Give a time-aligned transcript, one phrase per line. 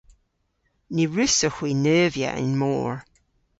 [0.93, 2.93] Ny wrussowgh hwi neuvya y'n mor.